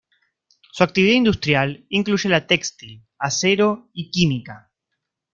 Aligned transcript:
Su 0.71 0.81
actividad 0.83 1.13
industrial 1.13 1.85
incluye 1.89 2.27
la 2.27 2.47
textil, 2.47 3.05
acero 3.19 3.91
y 3.93 4.09
química. 4.09 4.71